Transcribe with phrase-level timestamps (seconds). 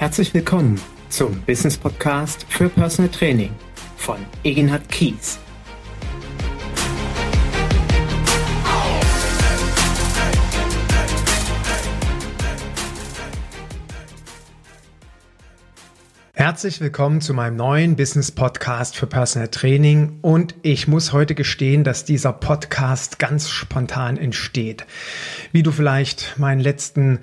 [0.00, 3.50] Herzlich willkommen zum Business Podcast für Personal Training
[3.98, 5.38] von Egenhard Kies.
[16.32, 21.84] Herzlich willkommen zu meinem neuen Business Podcast für Personal Training und ich muss heute gestehen,
[21.84, 24.86] dass dieser Podcast ganz spontan entsteht.
[25.52, 27.18] Wie du vielleicht meinen letzten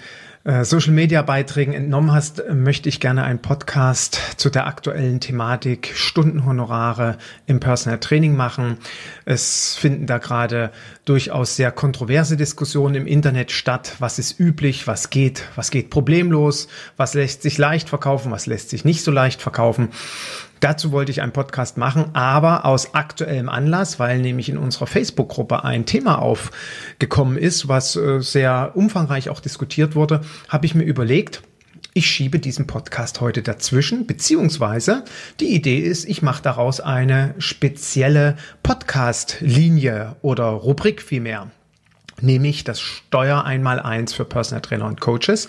[0.48, 5.92] äh, Social Media Beiträgen entnommen hast, möchte ich gerne einen Podcast zu der aktuellen Thematik
[5.94, 8.78] Stundenhonorare im Personal Training machen.
[9.26, 10.72] Es finden da gerade
[11.04, 13.96] durchaus sehr kontroverse Diskussionen im Internet statt.
[14.00, 14.88] Was ist üblich?
[14.88, 15.44] Was geht?
[15.58, 16.70] Was geht problemlos?
[16.96, 18.32] Was lässt sich leicht verkaufen?
[18.32, 19.90] Was lässt sich nicht so leicht verkaufen?
[20.60, 25.64] Dazu wollte ich einen Podcast machen, aber aus aktuellem Anlass, weil nämlich in unserer Facebook-Gruppe
[25.64, 31.44] ein Thema aufgekommen ist, was äh, sehr umfangreich auch diskutiert wurde, habe ich mir überlegt,
[31.94, 35.04] ich schiebe diesen Podcast heute dazwischen, beziehungsweise
[35.40, 41.50] die Idee ist, ich mache daraus eine spezielle Podcast-Linie oder Rubrik vielmehr
[42.22, 45.48] nämlich das Steuer einmal eins für Personal Trainer und Coaches.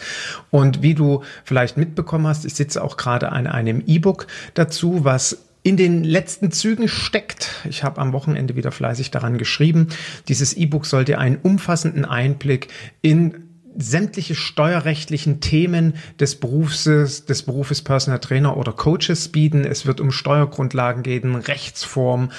[0.51, 5.45] Und wie du vielleicht mitbekommen hast, ich sitze auch gerade an einem E-Book dazu, was
[5.63, 7.51] in den letzten Zügen steckt.
[7.69, 9.89] Ich habe am Wochenende wieder fleißig daran geschrieben.
[10.29, 12.69] Dieses E-Book soll dir einen umfassenden Einblick
[13.03, 13.48] in
[13.79, 19.65] sämtliche steuerrechtlichen Themen des Berufes, des Berufes Personal Trainer oder Coaches bieten.
[19.65, 22.31] Es wird um Steuergrundlagen gehen, Rechtsform,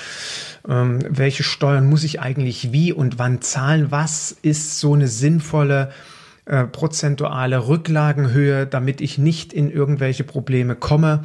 [0.68, 5.92] ähm, welche Steuern muss ich eigentlich wie und wann zahlen, was ist so eine sinnvolle
[6.46, 11.24] äh, prozentuale Rücklagenhöhe, damit ich nicht in irgendwelche Probleme komme.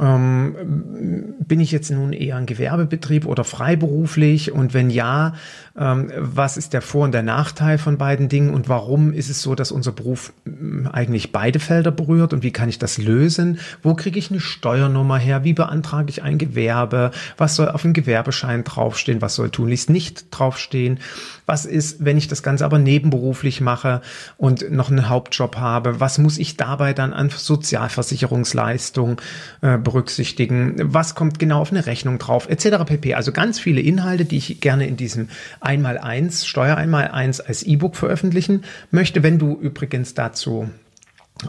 [0.00, 4.50] Ähm, bin ich jetzt nun eher ein Gewerbebetrieb oder freiberuflich?
[4.50, 5.34] Und wenn ja,
[5.78, 8.54] ähm, was ist der Vor- und der Nachteil von beiden Dingen?
[8.54, 12.32] Und warum ist es so, dass unser Beruf ähm, eigentlich beide Felder berührt?
[12.32, 13.58] Und wie kann ich das lösen?
[13.82, 15.44] Wo kriege ich eine Steuernummer her?
[15.44, 17.10] Wie beantrage ich ein Gewerbe?
[17.36, 19.20] Was soll auf dem Gewerbeschein draufstehen?
[19.20, 20.98] Was soll tunlichst nicht draufstehen?
[21.50, 24.02] Was ist, wenn ich das Ganze aber nebenberuflich mache
[24.36, 25.98] und noch einen Hauptjob habe?
[25.98, 29.20] Was muss ich dabei dann an Sozialversicherungsleistung
[29.60, 30.76] äh, berücksichtigen?
[30.78, 32.48] Was kommt genau auf eine Rechnung drauf?
[32.48, 32.84] Etc.
[32.86, 33.14] pp.
[33.14, 35.28] Also ganz viele Inhalte, die ich gerne in diesem
[35.58, 38.62] Einmal-Eins, Steuer Einmal-Eins als E-Book veröffentlichen
[38.92, 39.24] möchte.
[39.24, 40.70] Wenn du übrigens dazu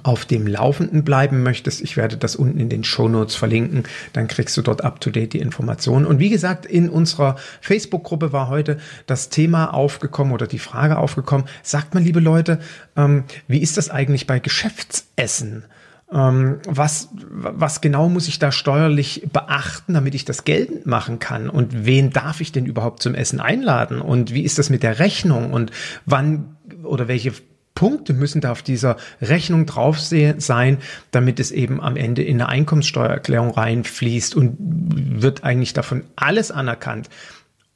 [0.03, 4.27] auf dem Laufenden bleiben möchtest, ich werde das unten in den Show Notes verlinken, dann
[4.27, 6.05] kriegst du dort up-to-date die Informationen.
[6.05, 11.47] Und wie gesagt, in unserer Facebook-Gruppe war heute das Thema aufgekommen oder die Frage aufgekommen,
[11.63, 12.59] sagt mal, liebe Leute,
[12.95, 15.65] ähm, wie ist das eigentlich bei Geschäftsessen?
[16.13, 21.49] Ähm, was, was genau muss ich da steuerlich beachten, damit ich das geltend machen kann?
[21.49, 24.01] Und wen darf ich denn überhaupt zum Essen einladen?
[24.01, 25.53] Und wie ist das mit der Rechnung?
[25.53, 25.71] Und
[26.05, 27.33] wann oder welche
[27.81, 30.77] Punkte müssen da auf dieser Rechnung drauf sein,
[31.09, 37.09] damit es eben am Ende in eine Einkommenssteuererklärung reinfließt und wird eigentlich davon alles anerkannt.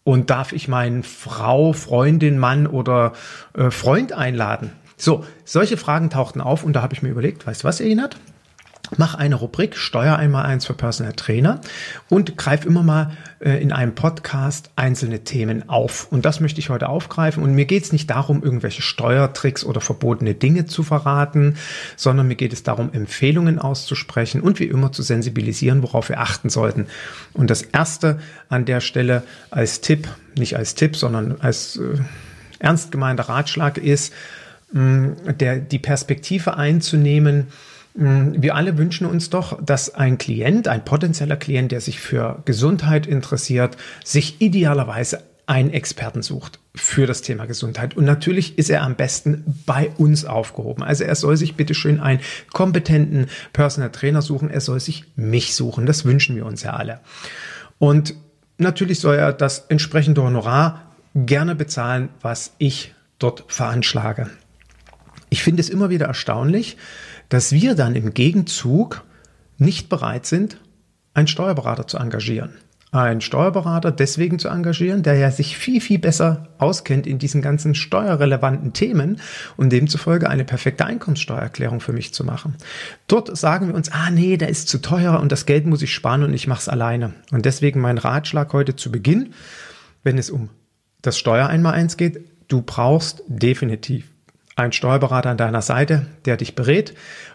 [0.03, 3.13] Und darf ich meinen Frau, Freundin, Mann oder
[3.57, 4.73] äh, Freund einladen?
[4.95, 8.15] So, solche Fragen tauchten auf und da habe ich mir überlegt, weißt du was, erinnert?
[8.97, 11.61] Mach eine Rubrik Steuer einmal eins für Personal Trainer
[12.09, 16.07] und greif immer mal äh, in einem Podcast einzelne Themen auf.
[16.11, 17.43] Und das möchte ich heute aufgreifen.
[17.43, 21.57] Und mir geht es nicht darum, irgendwelche Steuertricks oder verbotene Dinge zu verraten,
[21.95, 26.49] sondern mir geht es darum, Empfehlungen auszusprechen und wie immer zu sensibilisieren, worauf wir achten
[26.49, 26.87] sollten.
[27.33, 28.19] Und das erste
[28.49, 30.07] an der Stelle als Tipp,
[30.37, 31.97] nicht als Tipp, sondern als äh,
[32.59, 34.13] ernst gemeinter Ratschlag ist,
[34.71, 37.47] mh, der, die Perspektive einzunehmen,
[37.95, 43.07] wir alle wünschen uns doch, dass ein Klient, ein potenzieller Klient, der sich für Gesundheit
[43.07, 47.95] interessiert, sich idealerweise einen Experten sucht für das Thema Gesundheit.
[47.95, 50.83] Und natürlich ist er am besten bei uns aufgehoben.
[50.83, 52.19] Also er soll sich bitteschön einen
[52.51, 54.49] kompetenten Personal Trainer suchen.
[54.49, 55.85] Er soll sich mich suchen.
[55.85, 56.99] Das wünschen wir uns ja alle.
[57.77, 58.15] Und
[58.57, 64.29] natürlich soll er das entsprechende Honorar gerne bezahlen, was ich dort veranschlage.
[65.29, 66.77] Ich finde es immer wieder erstaunlich,
[67.29, 69.03] dass wir dann im Gegenzug
[69.57, 70.57] nicht bereit sind,
[71.13, 72.51] einen Steuerberater zu engagieren.
[72.91, 77.75] Einen Steuerberater deswegen zu engagieren, der ja sich viel, viel besser auskennt in diesen ganzen
[77.75, 79.19] steuerrelevanten Themen
[79.57, 82.55] und demzufolge eine perfekte Einkommenssteuererklärung für mich zu machen.
[83.07, 85.93] Dort sagen wir uns, ah nee, der ist zu teuer und das Geld muss ich
[85.93, 87.13] sparen und ich mache es alleine.
[87.31, 89.33] Und deswegen mein Ratschlag heute zu Beginn,
[90.03, 90.49] wenn es um
[91.01, 94.05] das Steuereinmaleins geht, du brauchst definitiv
[94.55, 96.93] ein Steuerberater an deiner Seite, der dich berät.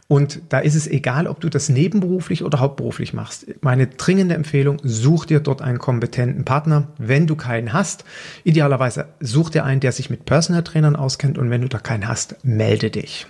[0.08, 3.46] Und da ist es egal, ob du das nebenberuflich oder hauptberuflich machst.
[3.60, 6.88] Meine dringende Empfehlung, such dir dort einen kompetenten Partner.
[6.98, 8.04] Wenn du keinen hast,
[8.42, 11.38] idealerweise such dir einen, der sich mit Personal Trainern auskennt.
[11.38, 13.26] Und wenn du da keinen hast, melde dich.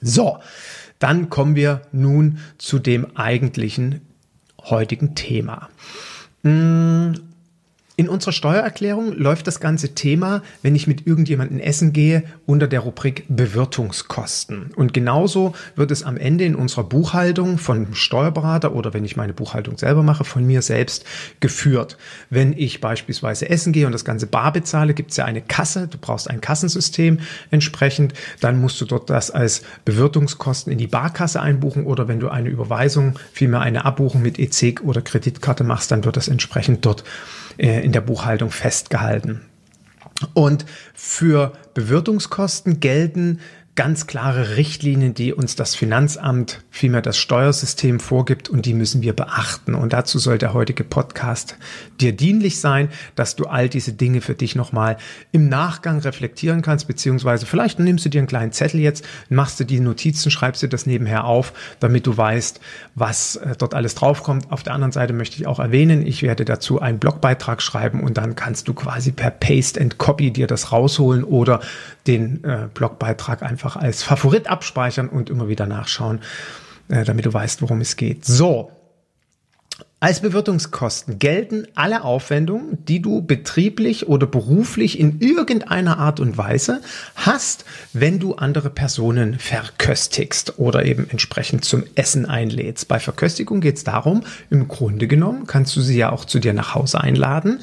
[0.00, 0.38] So,
[0.98, 4.00] dann kommen wir nun zu dem eigentlichen
[4.62, 5.68] heutigen Thema.
[7.96, 12.80] In unserer Steuererklärung läuft das ganze Thema, wenn ich mit irgendjemandem essen gehe, unter der
[12.80, 14.72] Rubrik Bewirtungskosten.
[14.74, 19.32] Und genauso wird es am Ende in unserer Buchhaltung von Steuerberater oder wenn ich meine
[19.32, 21.04] Buchhaltung selber mache, von mir selbst
[21.38, 21.96] geführt.
[22.30, 25.86] Wenn ich beispielsweise essen gehe und das ganze bar bezahle, gibt es ja eine Kasse.
[25.86, 27.20] Du brauchst ein Kassensystem
[27.52, 28.12] entsprechend.
[28.40, 32.48] Dann musst du dort das als Bewirtungskosten in die Barkasse einbuchen oder wenn du eine
[32.48, 37.04] Überweisung, vielmehr eine Abbuchung mit EC oder Kreditkarte machst, dann wird das entsprechend dort
[37.58, 39.42] äh, in der Buchhaltung festgehalten.
[40.32, 40.64] Und
[40.94, 43.40] für Bewirtungskosten gelten
[43.76, 49.14] ganz klare Richtlinien, die uns das Finanzamt, vielmehr das Steuersystem vorgibt und die müssen wir
[49.14, 49.74] beachten.
[49.74, 51.56] Und dazu soll der heutige Podcast
[52.00, 54.96] dir dienlich sein, dass du all diese Dinge für dich nochmal
[55.32, 59.64] im Nachgang reflektieren kannst, beziehungsweise vielleicht nimmst du dir einen kleinen Zettel jetzt, machst du
[59.64, 62.60] die Notizen, schreibst dir das nebenher auf, damit du weißt,
[62.94, 64.52] was äh, dort alles draufkommt.
[64.52, 68.18] Auf der anderen Seite möchte ich auch erwähnen, ich werde dazu einen Blogbeitrag schreiben und
[68.18, 71.60] dann kannst du quasi per Paste and Copy dir das rausholen oder
[72.06, 76.20] den äh, Blogbeitrag einfach als Favorit abspeichern und immer wieder nachschauen,
[76.88, 78.24] äh, damit du weißt, worum es geht.
[78.24, 78.70] So,
[80.04, 86.82] als Bewirtungskosten gelten alle Aufwendungen, die du betrieblich oder beruflich in irgendeiner Art und Weise
[87.16, 87.64] hast,
[87.94, 92.86] wenn du andere Personen verköstigst oder eben entsprechend zum Essen einlädst.
[92.86, 96.52] Bei Verköstigung geht es darum, im Grunde genommen kannst du sie ja auch zu dir
[96.52, 97.60] nach Hause einladen,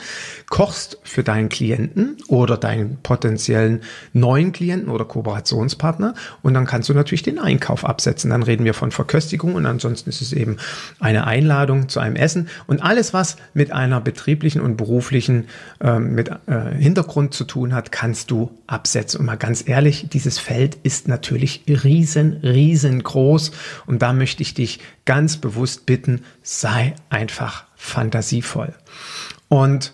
[0.50, 3.82] kochst für deinen Klienten oder deinen potenziellen
[4.14, 8.32] neuen Klienten oder Kooperationspartner und dann kannst du natürlich den Einkauf absetzen.
[8.32, 10.58] Dann reden wir von Verköstigung und ansonsten ist es eben
[11.00, 15.48] eine Einladung zu einem Essen Essen und alles, was mit einer betrieblichen und beruflichen
[15.80, 19.20] äh, mit, äh, Hintergrund zu tun hat, kannst du absetzen.
[19.20, 23.52] Und mal ganz ehrlich, dieses Feld ist natürlich riesen, riesengroß
[23.86, 28.74] und da möchte ich dich ganz bewusst bitten, sei einfach fantasievoll.
[29.50, 29.94] Und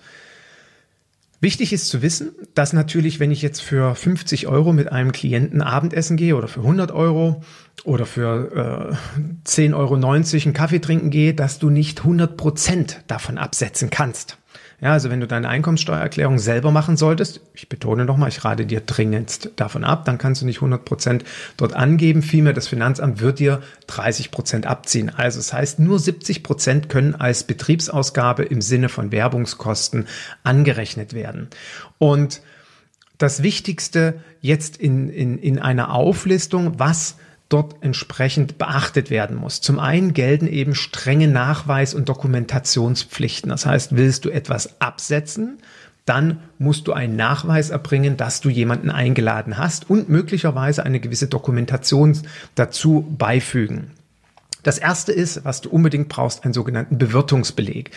[1.40, 5.62] Wichtig ist zu wissen, dass natürlich, wenn ich jetzt für 50 Euro mit einem Klienten
[5.62, 7.44] Abendessen gehe oder für 100 Euro
[7.84, 13.38] oder für äh, 10,90 Euro einen Kaffee trinken gehe, dass du nicht 100 Prozent davon
[13.38, 14.40] absetzen kannst.
[14.80, 18.80] Ja, also wenn du deine Einkommenssteuererklärung selber machen solltest, ich betone nochmal, ich rate dir
[18.80, 21.24] dringendst davon ab, dann kannst du nicht 100 Prozent
[21.58, 22.22] dort angeben.
[22.22, 25.10] Vielmehr das Finanzamt wird dir 30 Prozent abziehen.
[25.10, 30.08] Also das heißt, nur 70 Prozent können als Betriebsausgabe im Sinne von Werbungskosten
[30.44, 31.48] angerechnet werden.
[31.98, 32.42] Und
[33.18, 37.18] das Wichtigste jetzt in, in, in einer Auflistung, was
[37.50, 39.62] dort entsprechend beachtet werden muss.
[39.62, 43.50] Zum einen gelten eben strenge Nachweis- und Dokumentationspflichten.
[43.50, 45.60] Das heißt, willst du etwas absetzen,
[46.06, 51.28] dann musst du einen Nachweis erbringen, dass du jemanden eingeladen hast und möglicherweise eine gewisse
[51.28, 52.18] Dokumentation
[52.56, 53.92] dazu beifügen.
[54.68, 57.92] Das erste ist, was du unbedingt brauchst, einen sogenannten Bewirtungsbeleg.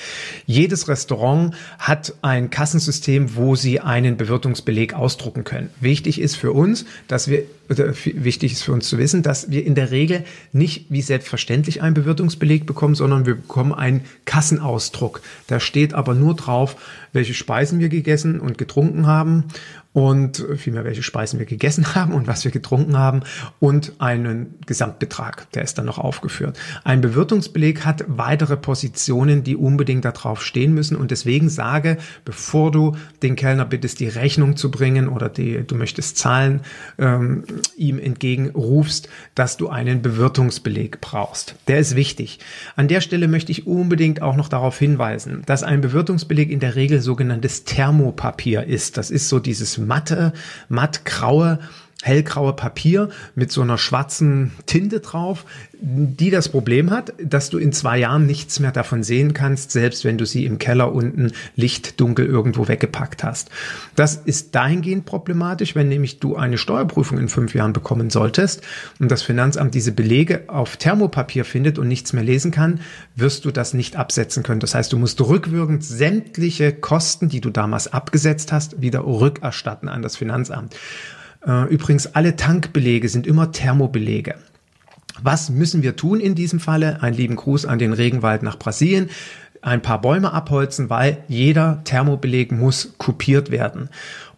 [0.47, 5.71] Jedes Restaurant hat ein Kassensystem, wo sie einen Bewirtungsbeleg ausdrucken können.
[5.81, 9.75] Wichtig ist für uns, dass wir, wichtig ist für uns zu wissen, dass wir in
[9.75, 10.23] der Regel
[10.53, 15.23] nicht wie selbstverständlich einen Bewirtungsbeleg bekommen, sondern wir bekommen einen Kassenausdruck.
[15.49, 16.77] Da steht aber nur drauf,
[17.13, 19.47] welche Speisen wir gegessen und getrunken haben
[19.93, 23.23] und vielmehr welche Speisen wir gegessen haben und was wir getrunken haben
[23.59, 26.59] und einen Gesamtbetrag, der ist dann noch aufgeführt.
[26.85, 32.97] Ein Bewirtungsbeleg hat weitere Positionen, die unbedingt darauf stehen müssen und deswegen sage, bevor du
[33.23, 36.61] den Kellner bittest, die Rechnung zu bringen oder die du möchtest zahlen,
[36.99, 37.45] ähm,
[37.77, 41.57] ihm entgegenrufst, dass du einen Bewirtungsbeleg brauchst.
[41.67, 42.39] Der ist wichtig.
[42.77, 46.77] An der Stelle möchte ich unbedingt auch noch darauf hinweisen, dass ein Bewirtungsbeleg in der
[46.77, 48.97] Regel sogenanntes Thermopapier ist.
[48.97, 50.33] Das ist so dieses matte,
[50.69, 51.59] mattgraue,
[52.03, 55.45] hellgraue Papier mit so einer schwarzen Tinte drauf,
[55.83, 60.05] die das Problem hat, dass du in zwei Jahren nichts mehr davon sehen kannst, selbst
[60.05, 63.51] wenn du sie im Keller unten lichtdunkel irgendwo weggepackt hast.
[63.97, 68.63] Das ist dahingehend problematisch, wenn nämlich du eine Steuerprüfung in fünf Jahren bekommen solltest
[68.99, 72.81] und das Finanzamt diese Belege auf Thermopapier findet und nichts mehr lesen kann,
[73.17, 74.61] wirst du das nicht absetzen können.
[74.61, 80.03] Das heißt, du musst rückwirkend sämtliche Kosten, die du damals abgesetzt hast, wieder rückerstatten an
[80.03, 80.75] das Finanzamt.
[81.47, 84.35] Äh, übrigens, alle Tankbelege sind immer Thermobelege.
[85.23, 87.03] Was müssen wir tun in diesem Falle?
[87.03, 89.11] Ein lieben Gruß an den Regenwald nach Brasilien.
[89.63, 93.91] Ein paar Bäume abholzen, weil jeder Thermobeleg muss kopiert werden.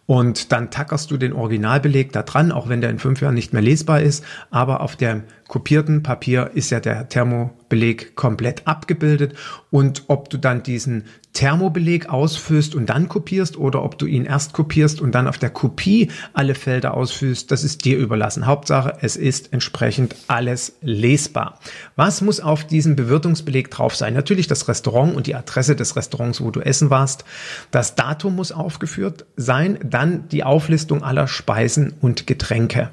[0.05, 3.53] Und dann tackerst du den Originalbeleg da dran, auch wenn der in fünf Jahren nicht
[3.53, 4.25] mehr lesbar ist.
[4.51, 9.35] Aber auf der kopierten Papier ist ja der Thermobeleg komplett abgebildet
[9.73, 14.53] und ob du dann diesen Thermobeleg ausfüllst und dann kopierst oder ob du ihn erst
[14.53, 18.45] kopierst und dann auf der Kopie alle Felder ausfüllst, das ist dir überlassen.
[18.45, 21.59] Hauptsache, es ist entsprechend alles lesbar.
[21.95, 24.13] Was muss auf diesem Bewirtungsbeleg drauf sein?
[24.13, 27.25] Natürlich das Restaurant und die Adresse des Restaurants, wo du essen warst.
[27.71, 32.91] Das Datum muss aufgeführt sein, dann die Auflistung aller Speisen und Getränke.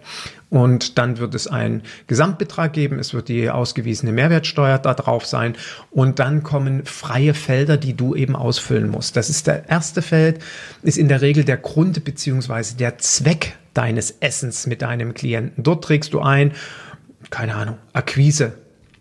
[0.50, 2.98] Und dann wird es einen Gesamtbetrag geben.
[2.98, 5.54] Es wird die ausgewiesene Mehrwertsteuer da drauf sein.
[5.92, 9.16] Und dann kommen freie Felder, die du eben ausfüllen musst.
[9.16, 10.40] Das ist der erste Feld,
[10.82, 15.62] ist in der Regel der Grund beziehungsweise der Zweck deines Essens mit deinem Klienten.
[15.62, 16.52] Dort trägst du ein,
[17.30, 18.52] keine Ahnung, Akquise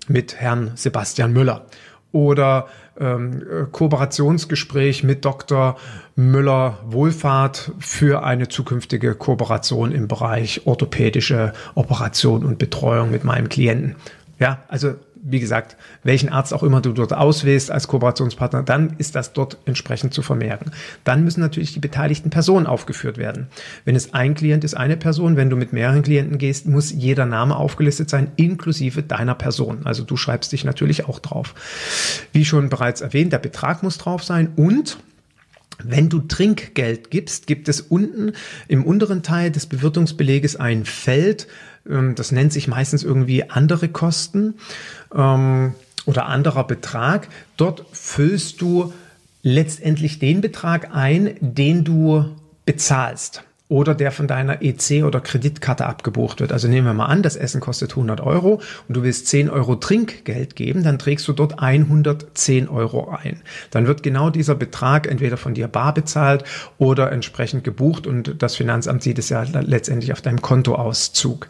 [0.08, 1.66] mit Herrn Sebastian Müller
[2.12, 2.68] oder
[3.00, 5.78] ähm, Kooperationsgespräch mit Dr.
[6.16, 13.96] Müller Wohlfahrt für eine zukünftige Kooperation im Bereich orthopädische Operation und Betreuung mit meinem Klienten.
[14.40, 19.16] Ja, also wie gesagt, welchen Arzt auch immer du dort auswählst als Kooperationspartner, dann ist
[19.16, 20.72] das dort entsprechend zu vermerken.
[21.04, 23.48] Dann müssen natürlich die beteiligten Personen aufgeführt werden.
[23.86, 27.26] Wenn es ein Klient ist, eine Person, wenn du mit mehreren Klienten gehst, muss jeder
[27.26, 29.82] Name aufgelistet sein, inklusive deiner Person.
[29.86, 31.54] Also du schreibst dich natürlich auch drauf.
[32.32, 34.98] Wie schon bereits erwähnt, der Betrag muss drauf sein und
[35.82, 38.34] wenn du Trinkgeld gibst, gibt es unten
[38.68, 41.48] im unteren Teil des Bewirtungsbeleges ein Feld,
[41.86, 44.56] das nennt sich meistens irgendwie andere Kosten
[45.14, 45.74] ähm,
[46.06, 47.28] oder anderer Betrag.
[47.58, 48.94] Dort füllst du
[49.42, 56.42] letztendlich den Betrag ein, den du bezahlst oder der von deiner EC oder Kreditkarte abgebucht
[56.42, 56.52] wird.
[56.52, 59.76] Also nehmen wir mal an, das Essen kostet 100 Euro und du willst 10 Euro
[59.76, 63.44] Trinkgeld geben, dann trägst du dort 110 Euro ein.
[63.70, 66.44] Dann wird genau dieser Betrag entweder von dir bar bezahlt
[66.80, 71.48] oder entsprechend gebucht und das Finanzamt sieht es ja letztendlich auf deinem Kontoauszug.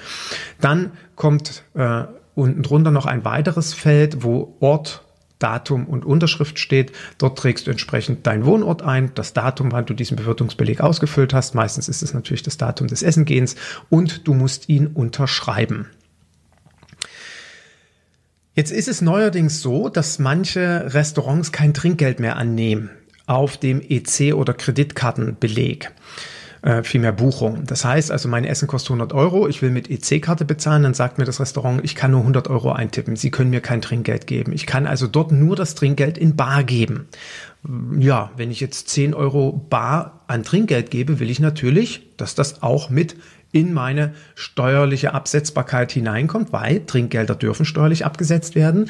[0.60, 2.04] Dann kommt äh,
[2.36, 5.06] unten drunter noch ein weiteres Feld, wo Ort
[5.40, 6.92] Datum und Unterschrift steht.
[7.18, 11.56] Dort trägst du entsprechend deinen Wohnort ein, das Datum, wann du diesen Bewirtungsbeleg ausgefüllt hast.
[11.56, 13.56] Meistens ist es natürlich das Datum des Essengehens
[13.90, 15.88] und du musst ihn unterschreiben.
[18.54, 22.90] Jetzt ist es neuerdings so, dass manche Restaurants kein Trinkgeld mehr annehmen
[23.26, 25.92] auf dem EC- oder Kreditkartenbeleg
[26.62, 27.64] äh, viel mehr Buchung.
[27.66, 31.18] Das heißt also, mein Essen kostet 100 Euro, ich will mit EC-Karte bezahlen, dann sagt
[31.18, 34.52] mir das Restaurant, ich kann nur 100 Euro eintippen, Sie können mir kein Trinkgeld geben.
[34.54, 37.08] Ich kann also dort nur das Trinkgeld in Bar geben.
[37.98, 42.64] Ja, wenn ich jetzt 10 Euro Bar an Trinkgeld gebe, will ich natürlich, dass das
[42.64, 43.16] auch mit
[43.52, 48.90] in meine steuerliche Absetzbarkeit hineinkommt, weil Trinkgelder dürfen steuerlich abgesetzt werden.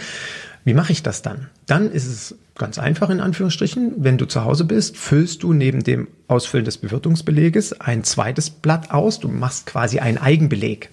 [0.65, 1.47] Wie mache ich das dann?
[1.65, 3.93] Dann ist es ganz einfach in Anführungsstrichen.
[3.97, 8.91] Wenn du zu Hause bist, füllst du neben dem Ausfüllen des Bewirtungsbeleges ein zweites Blatt
[8.91, 9.19] aus.
[9.19, 10.91] Du machst quasi einen Eigenbeleg.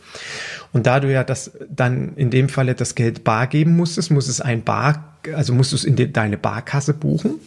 [0.73, 4.29] Und da du ja das dann in dem Falle das Geld bar geben musstest, muss
[4.29, 7.41] es ein Bar, also musst du es in deine Barkasse buchen.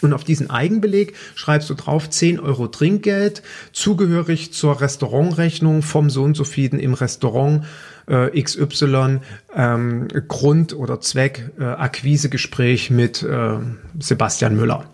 [0.00, 6.34] Und auf diesen Eigenbeleg schreibst du drauf 10 Euro Trinkgeld, zugehörig zur Restaurantrechnung vom Sohn
[6.34, 7.64] so im Restaurant
[8.06, 9.20] äh, XY,
[9.54, 13.58] ähm, Grund oder Zweck, äh, Akquisegespräch mit äh,
[13.98, 14.84] Sebastian Müller.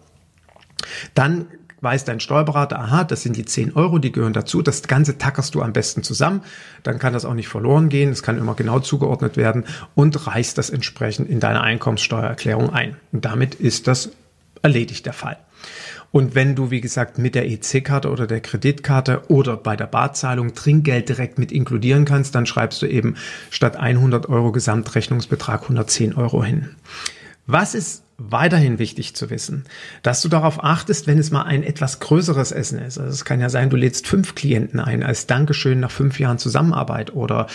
[1.14, 1.46] Dann
[1.80, 4.62] weiß dein Steuerberater, aha, das sind die 10 Euro, die gehören dazu.
[4.62, 6.42] Das Ganze tackerst du am besten zusammen.
[6.82, 8.11] Dann kann das auch nicht verloren gehen.
[8.11, 12.96] Es kann immer genau zugeordnet werden und reichst das entsprechend in deine Einkommenssteuererklärung ein.
[13.12, 14.11] Und damit ist das
[14.64, 15.37] erledigt der Fall.
[16.11, 20.54] Und wenn du, wie gesagt, mit der EC-Karte oder der Kreditkarte oder bei der Barzahlung
[20.54, 23.16] Trinkgeld direkt mit inkludieren kannst, dann schreibst du eben
[23.50, 26.71] statt 100 Euro Gesamtrechnungsbetrag 110 Euro hin.
[27.47, 29.64] Was ist weiterhin wichtig zu wissen,
[30.02, 32.99] dass du darauf achtest, wenn es mal ein etwas größeres Essen ist.
[32.99, 36.38] Also es kann ja sein, du lädst fünf Klienten ein als Dankeschön nach fünf Jahren
[36.38, 37.49] Zusammenarbeit oder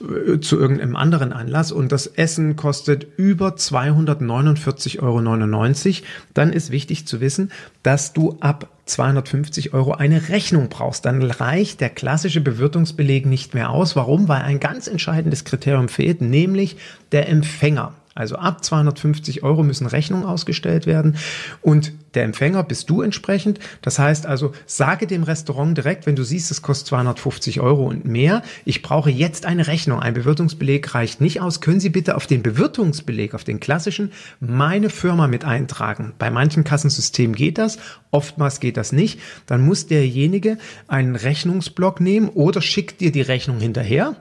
[0.00, 6.06] äh, zu irgendeinem anderen Anlass und das Essen kostet über 249,99 Euro.
[6.34, 7.50] Dann ist wichtig zu wissen,
[7.82, 11.04] dass du ab 250 Euro eine Rechnung brauchst.
[11.04, 13.96] Dann reicht der klassische Bewirtungsbeleg nicht mehr aus.
[13.96, 14.28] Warum?
[14.28, 16.76] Weil ein ganz entscheidendes Kriterium fehlt, nämlich
[17.10, 17.92] der Empfänger.
[18.16, 21.16] Also ab 250 Euro müssen Rechnungen ausgestellt werden
[21.60, 23.60] und der Empfänger bist du entsprechend.
[23.82, 28.06] Das heißt also, sage dem Restaurant direkt, wenn du siehst, es kostet 250 Euro und
[28.06, 30.00] mehr, ich brauche jetzt eine Rechnung.
[30.00, 31.60] Ein Bewirtungsbeleg reicht nicht aus.
[31.60, 36.14] Können Sie bitte auf den Bewirtungsbeleg, auf den klassischen, meine Firma mit eintragen?
[36.18, 37.76] Bei manchen Kassensystemen geht das,
[38.10, 39.20] oftmals geht das nicht.
[39.44, 40.56] Dann muss derjenige
[40.88, 44.16] einen Rechnungsblock nehmen oder schickt dir die Rechnung hinterher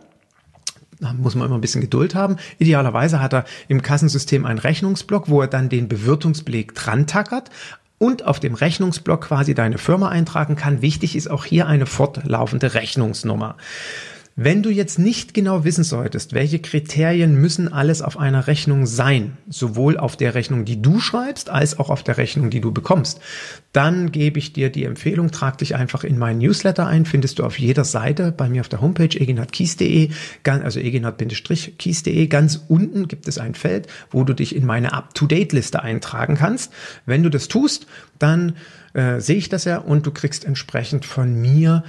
[1.18, 2.38] muss man immer ein bisschen Geduld haben.
[2.58, 7.50] Idealerweise hat er im Kassensystem einen Rechnungsblock, wo er dann den Bewirtungsbeleg dran tackert
[7.98, 10.82] und auf dem Rechnungsblock quasi deine Firma eintragen kann.
[10.82, 13.56] Wichtig ist auch hier eine fortlaufende Rechnungsnummer.
[14.38, 19.38] Wenn du jetzt nicht genau wissen solltest, welche Kriterien müssen alles auf einer Rechnung sein,
[19.48, 23.22] sowohl auf der Rechnung, die du schreibst, als auch auf der Rechnung, die du bekommst,
[23.72, 27.46] dann gebe ich dir die Empfehlung, trag dich einfach in meinen Newsletter ein, findest du
[27.46, 30.10] auf jeder Seite bei mir auf der Homepage eginhardkies.de,
[30.44, 36.36] also eginhard-kies.de, ganz unten gibt es ein Feld, wo du dich in meine Up-to-Date-Liste eintragen
[36.36, 36.74] kannst.
[37.06, 37.88] Wenn du das tust,
[38.20, 38.58] dann
[38.96, 41.86] äh, sehe ich das ja und du kriegst entsprechend von mir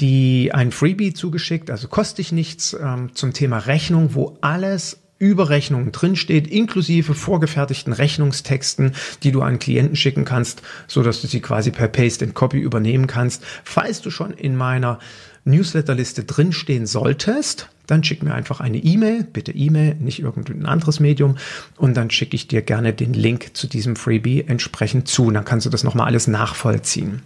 [0.00, 5.50] die ein Freebie zugeschickt, also kostet dich nichts, ähm, zum Thema Rechnung, wo alles über
[5.50, 8.92] Rechnungen drinsteht, inklusive vorgefertigten Rechnungstexten,
[9.22, 12.58] die du an Klienten schicken kannst, so dass du sie quasi per Paste and Copy
[12.58, 13.44] übernehmen kannst.
[13.62, 14.98] Falls du schon in meiner
[15.44, 21.36] Newsletterliste drinstehen solltest, dann schick mir einfach eine E-Mail, bitte E-Mail, nicht irgendein anderes Medium,
[21.76, 25.26] und dann schicke ich dir gerne den Link zu diesem Freebie entsprechend zu.
[25.26, 27.22] Und dann kannst du das nochmal alles nachvollziehen.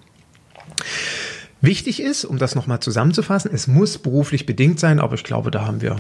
[1.65, 5.67] Wichtig ist, um das nochmal zusammenzufassen, es muss beruflich bedingt sein, aber ich glaube, da
[5.67, 5.97] haben wir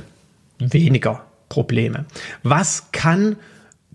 [0.58, 2.04] weniger Probleme.
[2.42, 3.36] Was kann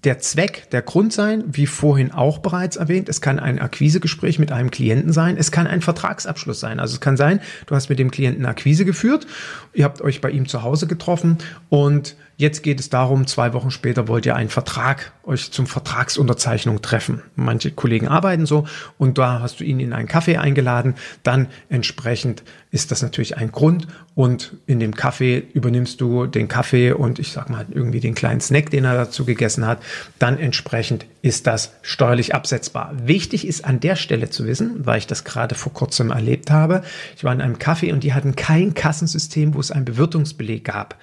[0.04, 3.10] der Zweck, der Grund sein, wie vorhin auch bereits erwähnt.
[3.10, 5.36] Es kann ein Akquisegespräch mit einem Klienten sein.
[5.38, 6.80] Es kann ein Vertragsabschluss sein.
[6.80, 9.28] Also es kann sein, du hast mit dem Klienten Akquise geführt.
[9.74, 13.70] Ihr habt euch bei ihm zu Hause getroffen und Jetzt geht es darum, zwei Wochen
[13.70, 17.22] später wollt ihr einen Vertrag, euch zum Vertragsunterzeichnung treffen.
[17.36, 18.66] Manche Kollegen arbeiten so
[18.98, 20.96] und da hast du ihn in einen Kaffee eingeladen.
[21.24, 26.94] Dann entsprechend ist das natürlich ein Grund und in dem Kaffee übernimmst du den Kaffee
[26.94, 29.80] und ich sag mal irgendwie den kleinen Snack, den er dazu gegessen hat.
[30.18, 32.94] Dann entsprechend ist das steuerlich absetzbar.
[33.04, 36.84] Wichtig ist an der Stelle zu wissen, weil ich das gerade vor kurzem erlebt habe.
[37.18, 40.96] Ich war in einem Kaffee und die hatten kein Kassensystem, wo es einen Bewirtungsbeleg gab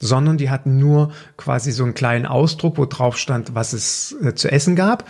[0.00, 4.34] sondern die hatten nur quasi so einen kleinen Ausdruck, wo drauf stand, was es äh,
[4.34, 5.06] zu essen gab.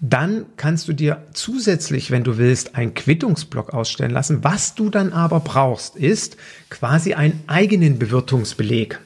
[0.00, 4.44] Dann kannst du dir zusätzlich, wenn du willst, einen Quittungsblock ausstellen lassen.
[4.44, 6.36] Was du dann aber brauchst, ist
[6.68, 9.00] quasi einen eigenen Bewirtungsbeleg.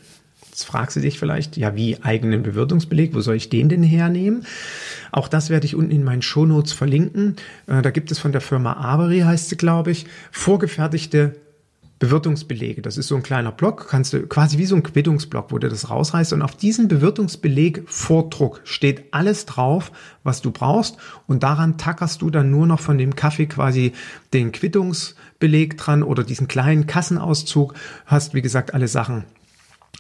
[0.49, 3.15] Jetzt fragst du dich vielleicht, ja, wie eigenen Bewirtungsbeleg?
[3.15, 4.45] Wo soll ich den denn hernehmen?
[5.13, 7.37] Auch das werde ich unten in meinen Shownotes verlinken.
[7.69, 11.37] Äh, da gibt es von der Firma Avery, heißt sie, glaube ich, vorgefertigte
[12.01, 12.81] Bewirtungsbelege.
[12.81, 15.69] Das ist so ein kleiner Block, kannst du quasi wie so ein Quittungsblock, wo du
[15.69, 16.33] das rausreißt.
[16.33, 19.93] Und auf diesem Bewirtungsbeleg Vordruck steht alles drauf,
[20.25, 20.97] was du brauchst.
[21.27, 23.93] Und daran tackerst du dann nur noch von dem Kaffee quasi
[24.33, 27.75] den Quittungsbeleg dran oder diesen kleinen Kassenauszug,
[28.07, 29.25] hast wie gesagt alle Sachen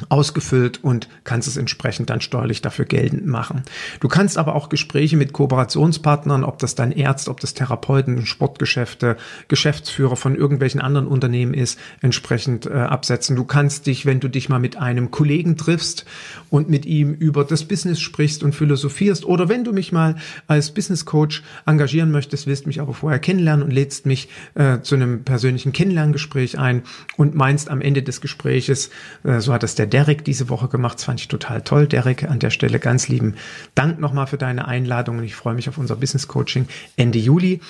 [0.09, 3.63] ausgefüllt und kannst es entsprechend dann steuerlich dafür geltend machen.
[4.01, 9.17] Du kannst aber auch Gespräche mit Kooperationspartnern, ob das dann Ärzte, ob das Therapeuten, Sportgeschäfte,
[9.49, 13.37] Geschäftsführer von irgendwelchen anderen Unternehmen ist, entsprechend äh, absetzen.
[13.37, 16.07] Du kannst dich, wenn du dich mal mit einem Kollegen triffst
[16.49, 20.71] und mit ihm über das Business sprichst und philosophierst oder wenn du mich mal als
[20.73, 25.25] Business Coach engagieren möchtest, willst mich aber vorher kennenlernen und lädst mich äh, zu einem
[25.25, 26.83] persönlichen Kennenlerngespräch ein
[27.17, 28.91] und meinst am Ende des Gespräches,
[29.25, 30.99] äh, so hat das der Derek diese Woche gemacht.
[30.99, 31.87] Das fand ich total toll.
[31.87, 33.35] Derek, an der Stelle ganz lieben
[33.75, 37.61] Dank nochmal für deine Einladung und ich freue mich auf unser Business Coaching Ende Juli.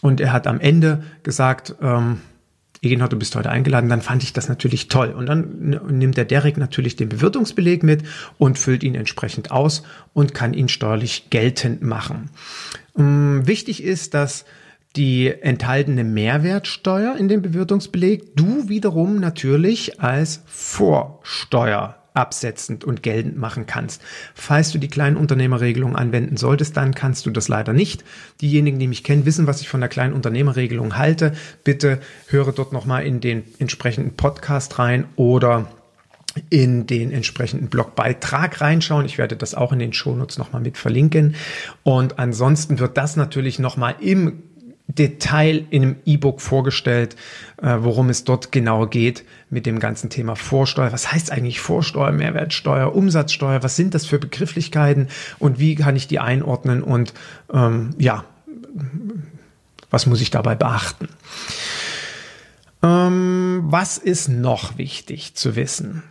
[0.00, 2.18] Und er hat am Ende gesagt, ähm,
[2.82, 5.10] Egenhard, du bist heute eingeladen, dann fand ich das natürlich toll.
[5.10, 8.02] Und dann nimmt der Derek natürlich den Bewirtungsbeleg mit
[8.38, 12.30] und füllt ihn entsprechend aus und kann ihn steuerlich geltend machen.
[12.98, 14.44] Ähm, wichtig ist, dass
[14.96, 23.66] die enthaltene Mehrwertsteuer in dem Bewirtungsbeleg du wiederum natürlich als Vorsteuer absetzend und geltend machen
[23.66, 24.02] kannst.
[24.34, 28.04] Falls du die Kleinunternehmerregelung anwenden solltest, dann kannst du das leider nicht.
[28.40, 31.32] Diejenigen, die mich kennen, wissen, was ich von der Kleinunternehmerregelung halte.
[31.62, 35.70] Bitte höre dort nochmal in den entsprechenden Podcast rein oder
[36.48, 39.06] in den entsprechenden Blogbeitrag reinschauen.
[39.06, 41.34] Ich werde das auch in den Shownotes nochmal mit verlinken.
[41.82, 44.42] Und ansonsten wird das natürlich nochmal im
[44.94, 47.16] Detail in einem E-Book vorgestellt,
[47.62, 50.92] äh, worum es dort genau geht mit dem ganzen Thema Vorsteuer.
[50.92, 53.62] Was heißt eigentlich Vorsteuer, Mehrwertsteuer, Umsatzsteuer?
[53.62, 57.12] Was sind das für Begrifflichkeiten und wie kann ich die einordnen und
[57.52, 58.24] ähm, ja,
[59.90, 61.08] was muss ich dabei beachten?
[62.82, 66.02] Ähm, was ist noch wichtig zu wissen?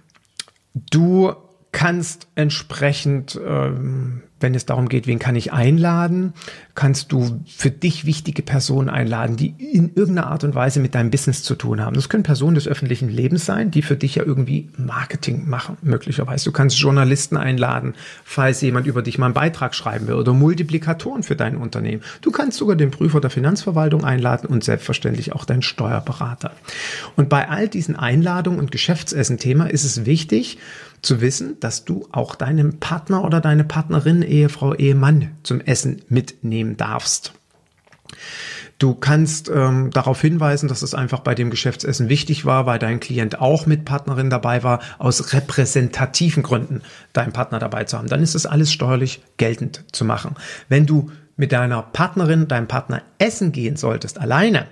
[0.73, 1.33] Du
[1.71, 6.33] kannst entsprechend ähm, wenn es darum geht, wen kann ich einladen,
[6.75, 11.11] kannst du für dich wichtige Personen einladen, die in irgendeiner Art und Weise mit deinem
[11.11, 11.95] Business zu tun haben.
[11.95, 16.45] Das können Personen des öffentlichen Lebens sein, die für dich ja irgendwie Marketing machen, möglicherweise.
[16.45, 21.23] Du kannst Journalisten einladen, falls jemand über dich mal einen Beitrag schreiben will oder Multiplikatoren
[21.23, 22.03] für dein Unternehmen.
[22.21, 26.51] Du kannst sogar den Prüfer der Finanzverwaltung einladen und selbstverständlich auch deinen Steuerberater.
[27.15, 30.57] Und bei all diesen Einladungen und Geschäftsessen-Thema ist es wichtig,
[31.01, 36.77] zu wissen, dass du auch deinem Partner oder deine Partnerin, Ehefrau, Ehemann zum Essen mitnehmen
[36.77, 37.33] darfst.
[38.79, 43.01] Du kannst ähm, darauf hinweisen, dass es einfach bei dem Geschäftsessen wichtig war, weil dein
[43.01, 46.81] Klient auch mit Partnerin dabei war, aus repräsentativen Gründen
[47.11, 48.07] deinen Partner dabei zu haben.
[48.07, 50.35] Dann ist es alles steuerlich geltend zu machen.
[50.69, 54.67] Wenn du mit deiner Partnerin, deinem Partner essen gehen solltest, alleine,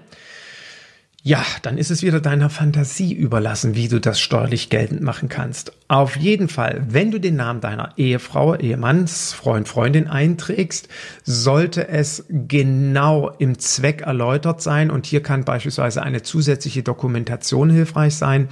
[1.27, 5.73] ja, dann ist es wieder deiner Fantasie überlassen, wie du das steuerlich geltend machen kannst.
[5.89, 10.87] Auf jeden Fall, wenn du den Namen deiner Ehefrau, Ehemanns, Freund, Freundin einträgst,
[11.25, 18.15] sollte es genau im Zweck erläutert sein und hier kann beispielsweise eine zusätzliche Dokumentation hilfreich
[18.15, 18.47] sein.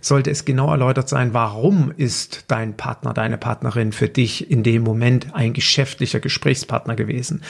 [0.00, 4.84] Sollte es genau erläutert sein, warum ist dein Partner, deine Partnerin für dich in dem
[4.84, 7.42] Moment ein geschäftlicher Gesprächspartner gewesen?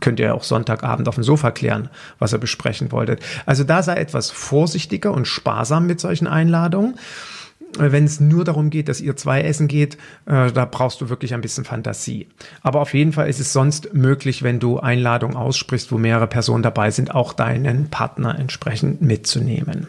[0.00, 1.88] Könnt ihr auch Sonntagabend auf dem Sofa klären,
[2.20, 3.20] was ihr besprechen wolltet.
[3.46, 6.96] Also da sei etwas etwas vorsichtiger und sparsam mit solchen Einladungen.
[7.76, 11.34] Wenn es nur darum geht, dass ihr zwei essen geht, äh, da brauchst du wirklich
[11.34, 12.26] ein bisschen Fantasie.
[12.62, 16.62] Aber auf jeden Fall ist es sonst möglich, wenn du Einladungen aussprichst, wo mehrere Personen
[16.62, 19.86] dabei sind, auch deinen Partner entsprechend mitzunehmen.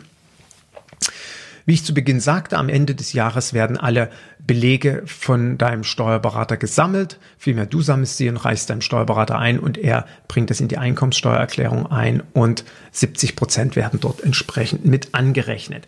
[1.66, 4.10] Wie ich zu Beginn sagte, am Ende des Jahres werden alle
[4.50, 7.20] Belege von deinem Steuerberater gesammelt.
[7.38, 10.80] Vielmehr du sammelst sie und reichst deinem Steuerberater ein und er bringt es in die
[10.80, 15.86] Einkommenssteuererklärung ein und 70 Prozent werden dort entsprechend mit angerechnet.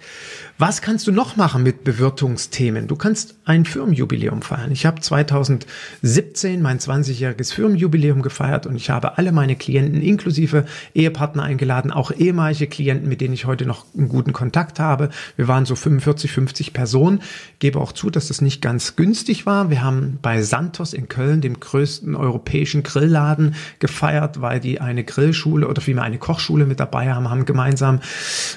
[0.59, 2.87] Was kannst du noch machen mit Bewirtungsthemen?
[2.87, 4.71] Du kannst ein Firmenjubiläum feiern.
[4.71, 11.41] Ich habe 2017 mein 20-jähriges Firmenjubiläum gefeiert und ich habe alle meine Klienten inklusive Ehepartner
[11.41, 15.09] eingeladen, auch ehemalige Klienten, mit denen ich heute noch einen guten Kontakt habe.
[15.35, 17.23] Wir waren so 45, 50 Personen.
[17.57, 19.69] gebe auch zu, dass das nicht ganz günstig war.
[19.69, 25.67] Wir haben bei Santos in Köln, dem größten europäischen Grillladen, gefeiert, weil die eine Grillschule
[25.67, 28.01] oder vielmehr eine Kochschule mit dabei haben, haben gemeinsam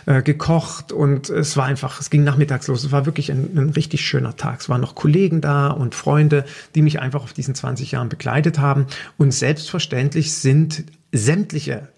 [0.06, 2.84] äh, gekocht und es war einfach es ging nachmittags los.
[2.84, 4.60] Es war wirklich ein, ein richtig schöner Tag.
[4.60, 8.58] Es waren noch Kollegen da und Freunde, die mich einfach auf diesen 20 Jahren begleitet
[8.58, 8.86] haben.
[9.18, 11.88] Und selbstverständlich sind sämtliche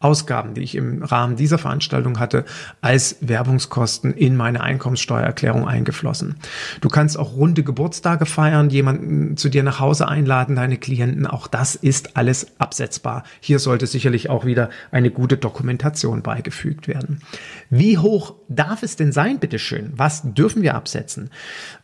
[0.00, 2.44] Ausgaben, die ich im Rahmen dieser Veranstaltung hatte,
[2.80, 6.36] als Werbungskosten in meine Einkommenssteuererklärung eingeflossen.
[6.80, 11.26] Du kannst auch runde Geburtstage feiern, jemanden zu dir nach Hause einladen, deine Klienten.
[11.26, 13.24] Auch das ist alles absetzbar.
[13.40, 17.20] Hier sollte sicherlich auch wieder eine gute Dokumentation beigefügt werden.
[17.68, 19.92] Wie hoch darf es denn sein, bitteschön?
[19.96, 21.30] Was dürfen wir absetzen?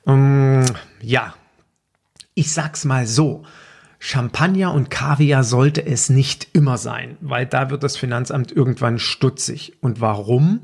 [0.07, 0.65] Ähm,
[1.01, 1.35] ja,
[2.35, 3.45] ich sag's mal so.
[4.07, 9.79] Champagner und Kaviar sollte es nicht immer sein, weil da wird das Finanzamt irgendwann stutzig.
[9.81, 10.61] Und warum?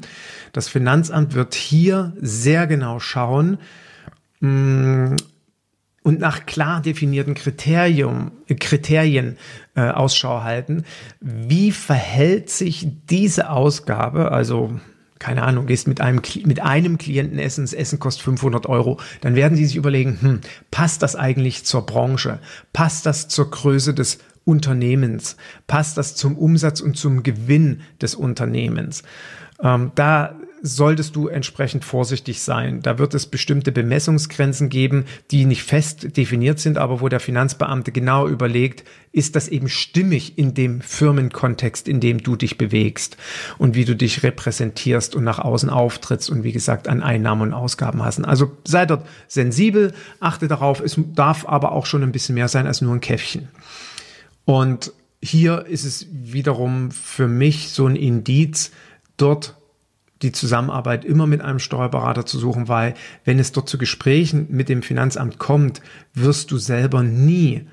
[0.52, 3.56] Das Finanzamt wird hier sehr genau schauen
[4.40, 5.14] mm,
[6.02, 9.38] und nach klar definierten Kriterium, Kriterien
[9.74, 10.84] äh, Ausschau halten.
[11.20, 14.78] Wie verhält sich diese Ausgabe, also
[15.20, 19.36] keine Ahnung, gehst mit einem, mit einem Klienten essen, das Essen kostet 500 Euro, dann
[19.36, 20.40] werden die sich überlegen, hm,
[20.72, 22.40] passt das eigentlich zur Branche?
[22.72, 25.36] Passt das zur Größe des Unternehmens?
[25.68, 29.02] Passt das zum Umsatz und zum Gewinn des Unternehmens?
[29.62, 32.82] Ähm, da solltest du entsprechend vorsichtig sein.
[32.82, 37.92] Da wird es bestimmte Bemessungsgrenzen geben, die nicht fest definiert sind, aber wo der Finanzbeamte
[37.92, 43.16] genau überlegt, ist das eben stimmig in dem Firmenkontext, in dem du dich bewegst
[43.58, 47.54] und wie du dich repräsentierst und nach außen auftrittst und wie gesagt an Einnahmen und
[47.54, 48.24] Ausgaben hast.
[48.24, 52.66] Also sei dort sensibel, achte darauf, es darf aber auch schon ein bisschen mehr sein
[52.66, 53.48] als nur ein Käffchen.
[54.44, 54.92] Und
[55.22, 58.70] hier ist es wiederum für mich so ein Indiz,
[59.16, 59.59] dort
[60.22, 64.68] die Zusammenarbeit immer mit einem Steuerberater zu suchen, weil wenn es dort zu Gesprächen mit
[64.68, 65.80] dem Finanzamt kommt,
[66.14, 67.66] wirst du selber nie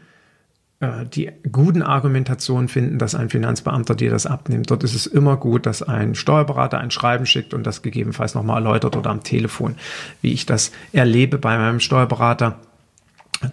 [0.80, 4.70] äh, die guten Argumentationen finden, dass ein Finanzbeamter dir das abnimmt.
[4.70, 8.64] Dort ist es immer gut, dass ein Steuerberater ein Schreiben schickt und das gegebenenfalls nochmal
[8.64, 9.76] erläutert oder am Telefon,
[10.22, 12.60] wie ich das erlebe bei meinem Steuerberater,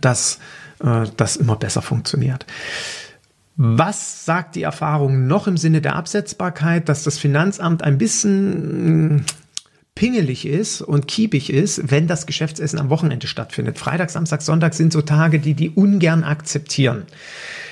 [0.00, 0.38] dass
[0.80, 2.46] äh, das immer besser funktioniert.
[3.56, 9.24] Was sagt die Erfahrung noch im Sinne der Absetzbarkeit, dass das Finanzamt ein bisschen hm,
[9.94, 13.78] pingelig ist und kiepig ist, wenn das Geschäftsessen am Wochenende stattfindet.
[13.78, 17.04] Freitag, Samstag, Sonntag sind so Tage, die die ungern akzeptieren.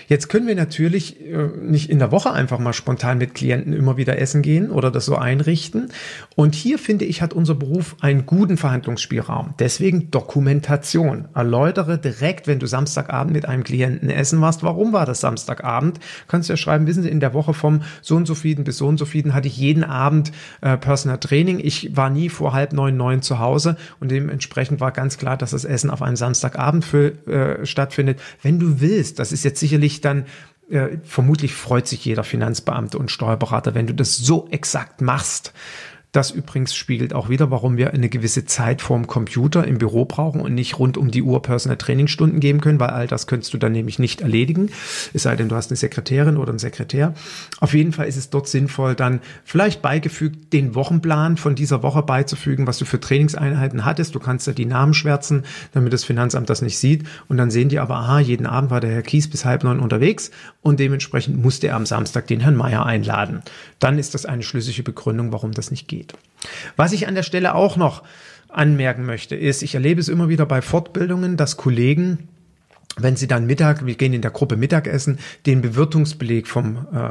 [0.08, 3.96] Jetzt können wir natürlich äh, nicht in der Woche einfach mal spontan mit Klienten immer
[3.96, 5.88] wieder essen gehen oder das so einrichten.
[6.36, 9.54] Und hier finde ich, hat unser Beruf einen guten Verhandlungsspielraum.
[9.58, 11.28] Deswegen Dokumentation.
[11.34, 16.00] Erläutere direkt, wenn du Samstagabend mit einem Klienten essen warst, warum war das Samstagabend?
[16.28, 18.78] Kannst du ja schreiben, wissen Sie, in der Woche vom so und so vielen bis
[18.78, 21.60] so und so vielen hatte ich jeden Abend äh, Personal Training.
[21.60, 25.50] Ich war nie vor halb neun, neun zu Hause und dementsprechend war ganz klar, dass
[25.50, 28.20] das Essen auf einem Samstagabend für, äh, stattfindet.
[28.42, 30.26] Wenn du willst, das ist jetzt sicherlich natürlich dann
[31.05, 35.52] vermutlich freut sich jeder Finanzbeamte und Steuerberater, wenn du das so exakt machst,
[36.12, 40.42] Das übrigens spiegelt auch wieder, warum wir eine gewisse Zeit vorm Computer im Büro brauchen
[40.42, 43.59] und nicht rund um die Uhr Personal Trainingstunden geben können, weil all das könntest du
[43.59, 44.68] dann nämlich nicht erledigen.
[45.14, 47.14] Es sei denn, du hast eine Sekretärin oder einen Sekretär.
[47.61, 52.03] Auf jeden Fall ist es dort sinnvoll, dann vielleicht beigefügt den Wochenplan von dieser Woche
[52.03, 54.14] beizufügen, was du für Trainingseinheiten hattest.
[54.14, 57.05] Du kannst ja die Namen schwärzen, damit das Finanzamt das nicht sieht.
[57.29, 59.81] Und dann sehen die aber, aha, jeden Abend war der Herr Kies bis halb neun
[59.81, 63.40] unterwegs und dementsprechend musste er am Samstag den Herrn Meier einladen.
[63.79, 66.18] Dann ist das eine schlüssige Begründung, warum das nicht geht geht.
[66.76, 68.02] Was ich an der Stelle auch noch
[68.48, 72.28] anmerken möchte, ist, ich erlebe es immer wieder bei Fortbildungen, dass Kollegen
[72.96, 77.10] wenn sie dann Mittag, wir gehen in der Gruppe Mittagessen, den Bewirtungsbeleg vom äh,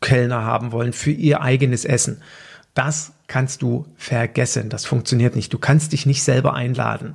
[0.00, 2.22] Kellner haben wollen für ihr eigenes Essen.
[2.76, 4.68] Das kannst du vergessen.
[4.68, 5.50] Das funktioniert nicht.
[5.50, 7.12] Du kannst dich nicht selber einladen.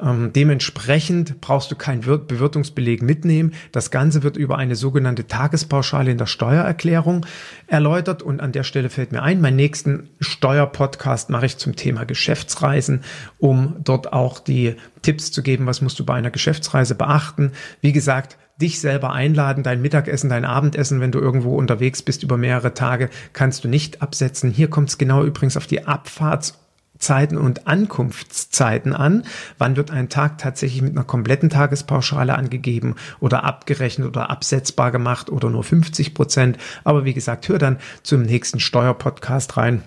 [0.00, 3.52] Ähm, dementsprechend brauchst du keinen Bewirtungsbeleg mitnehmen.
[3.70, 7.26] Das Ganze wird über eine sogenannte Tagespauschale in der Steuererklärung
[7.66, 8.22] erläutert.
[8.22, 13.04] Und an der Stelle fällt mir ein, meinen nächsten Steuerpodcast mache ich zum Thema Geschäftsreisen,
[13.36, 17.52] um dort auch die Tipps zu geben, was musst du bei einer Geschäftsreise beachten.
[17.82, 22.36] Wie gesagt, dich selber einladen, dein Mittagessen, dein Abendessen, wenn du irgendwo unterwegs bist über
[22.36, 24.50] mehrere Tage, kannst du nicht absetzen.
[24.50, 26.58] Hier kommt es genau übrigens auf die Abfahrts
[26.98, 29.24] Zeiten und Ankunftszeiten an.
[29.56, 35.30] Wann wird ein Tag tatsächlich mit einer kompletten Tagespauschale angegeben oder abgerechnet oder absetzbar gemacht
[35.30, 36.58] oder nur 50 Prozent?
[36.84, 39.82] Aber wie gesagt, hör dann zum nächsten Steuerpodcast rein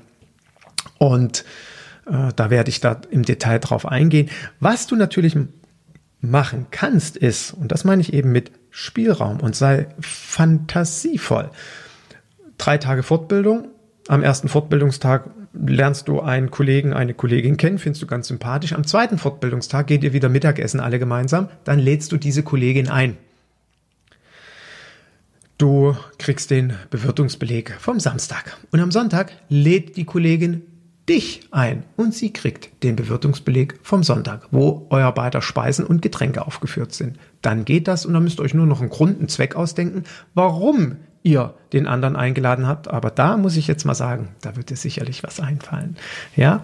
[0.97, 1.43] und
[2.05, 4.29] äh, da werde ich da im Detail drauf eingehen.
[4.59, 5.37] Was du natürlich
[6.21, 11.51] machen kannst, ist, und das meine ich eben mit Spielraum und sei fantasievoll.
[12.57, 13.67] Drei Tage Fortbildung.
[14.07, 18.73] Am ersten Fortbildungstag lernst du einen Kollegen, eine Kollegin kennen, findest du ganz sympathisch.
[18.73, 21.49] Am zweiten Fortbildungstag geht ihr wieder Mittagessen alle gemeinsam.
[21.65, 23.17] Dann lädst du diese Kollegin ein.
[25.57, 28.57] Du kriegst den Bewirtungsbeleg vom Samstag.
[28.71, 30.63] Und am Sonntag lädt die Kollegin
[31.11, 36.47] dich ein und sie kriegt den Bewirtungsbeleg vom Sonntag, wo euer beider Speisen und Getränke
[36.47, 37.19] aufgeführt sind.
[37.41, 40.05] Dann geht das und dann müsst ihr euch nur noch einen Grund, einen Zweck ausdenken,
[40.35, 42.87] warum ihr den anderen eingeladen habt.
[42.87, 45.97] Aber da muss ich jetzt mal sagen, da wird dir sicherlich was einfallen.
[46.37, 46.63] Ja,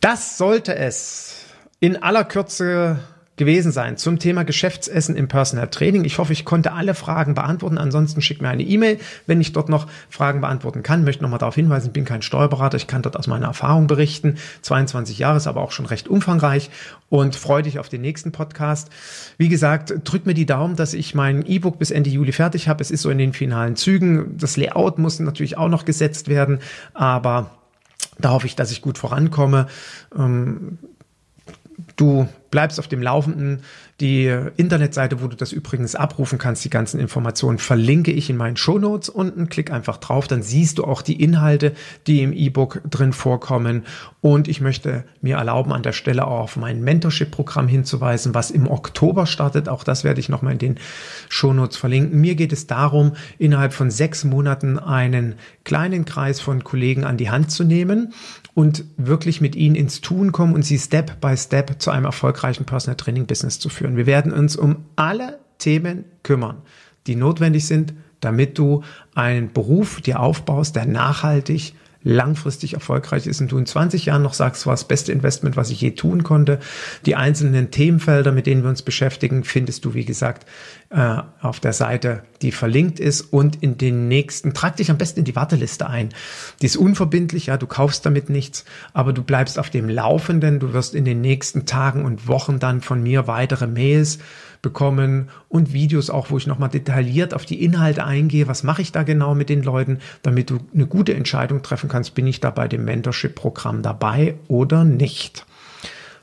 [0.00, 1.44] das sollte es
[1.78, 3.00] in aller Kürze
[3.42, 6.04] gewesen sein zum Thema Geschäftsessen im Personal Training.
[6.04, 7.76] Ich hoffe, ich konnte alle Fragen beantworten.
[7.76, 11.00] Ansonsten schickt mir eine E-Mail, wenn ich dort noch Fragen beantworten kann.
[11.00, 12.76] Ich möchte nochmal darauf hinweisen, ich bin kein Steuerberater.
[12.76, 14.36] Ich kann dort aus meiner Erfahrung berichten.
[14.62, 16.70] 22 Jahre ist aber auch schon recht umfangreich
[17.08, 18.90] und freue dich auf den nächsten Podcast.
[19.38, 22.80] Wie gesagt, drück mir die Daumen, dass ich mein E-Book bis Ende Juli fertig habe.
[22.80, 24.36] Es ist so in den finalen Zügen.
[24.38, 26.60] Das Layout muss natürlich auch noch gesetzt werden,
[26.94, 27.50] aber
[28.20, 29.66] da hoffe ich, dass ich gut vorankomme.
[30.16, 30.78] Ähm,
[31.96, 33.62] Du bleibst auf dem Laufenden.
[34.00, 34.26] Die
[34.56, 39.08] Internetseite, wo du das übrigens abrufen kannst, die ganzen Informationen, verlinke ich in meinen Shownotes
[39.08, 39.48] unten.
[39.48, 41.72] Klick einfach drauf, dann siehst du auch die Inhalte,
[42.06, 43.84] die im E-Book drin vorkommen.
[44.20, 48.68] Und ich möchte mir erlauben, an der Stelle auch auf mein Mentorship-Programm hinzuweisen, was im
[48.68, 49.68] Oktober startet.
[49.68, 50.78] Auch das werde ich nochmal in den
[51.28, 52.20] Shownotes verlinken.
[52.20, 57.30] Mir geht es darum, innerhalb von sechs Monaten einen kleinen Kreis von Kollegen an die
[57.30, 58.12] Hand zu nehmen
[58.54, 62.64] und wirklich mit ihnen ins Tun kommen und sie Step by Step zu einem erfolgreichen
[62.64, 63.96] Personal Training Business zu führen.
[63.96, 66.62] Wir werden uns um alle Themen kümmern,
[67.06, 68.82] die notwendig sind, damit du
[69.14, 74.34] einen Beruf dir aufbaust, der nachhaltig langfristig erfolgreich ist und du in 20 Jahren noch
[74.34, 76.58] sagst, war das beste Investment, was ich je tun konnte.
[77.06, 80.46] Die einzelnen Themenfelder, mit denen wir uns beschäftigen, findest du, wie gesagt,
[80.90, 85.20] äh, auf der Seite, die verlinkt ist und in den nächsten, trag dich am besten
[85.20, 86.10] in die Warteliste ein.
[86.60, 90.72] Die ist unverbindlich, ja, du kaufst damit nichts, aber du bleibst auf dem Laufenden, du
[90.72, 94.18] wirst in den nächsten Tagen und Wochen dann von mir weitere Mails
[94.62, 98.46] bekommen und Videos auch, wo ich nochmal detailliert auf die Inhalte eingehe.
[98.46, 102.14] Was mache ich da genau mit den Leuten, damit du eine gute Entscheidung treffen kannst,
[102.14, 105.44] bin ich da bei dem Mentorship-Programm dabei oder nicht.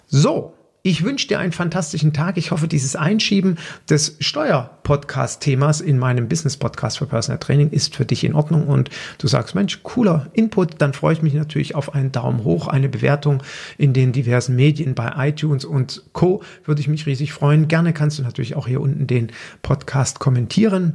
[0.08, 2.38] So, ich wünsche dir einen fantastischen Tag.
[2.38, 3.58] Ich hoffe, dieses Einschieben
[3.90, 9.28] des Steuer-Podcast-Themas in meinem Business-Podcast für Personal Training ist für dich in Ordnung und du
[9.28, 13.44] sagst, Mensch, cooler Input, dann freue ich mich natürlich auf einen Daumen hoch, eine Bewertung
[13.78, 16.44] in den diversen Medien bei iTunes und Co.
[16.64, 17.68] Würde ich mich riesig freuen.
[17.68, 20.94] Gerne kannst du natürlich auch hier unten den Podcast kommentieren.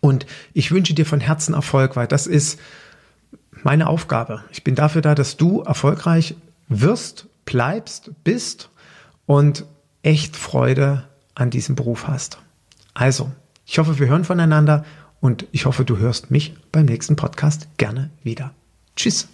[0.00, 2.58] Und ich wünsche dir von Herzen Erfolg, weil das ist
[3.62, 4.42] meine Aufgabe.
[4.50, 6.34] Ich bin dafür da, dass du erfolgreich
[6.68, 8.70] wirst, bleibst, bist
[9.28, 9.66] und
[10.02, 12.38] echt Freude an diesem Beruf hast.
[12.94, 13.30] Also,
[13.66, 14.84] ich hoffe, wir hören voneinander
[15.20, 18.52] und ich hoffe, du hörst mich beim nächsten Podcast gerne wieder.
[18.96, 19.28] Tschüss.